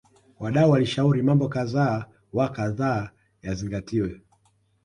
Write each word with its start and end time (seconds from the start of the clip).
wadau 0.39 0.69
walishauri 0.71 1.21
mambo 1.21 1.49
kadha 1.49 2.09
wa 2.33 2.49
kadha 2.51 3.11
yazingatiwe 3.41 4.21